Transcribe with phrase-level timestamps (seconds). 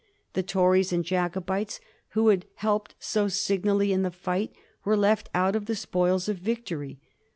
[0.33, 1.79] The Tories and Jacobites,
[2.15, 4.51] who had helped so signally in the fight,
[4.83, 6.97] were left out of the spoils of victory.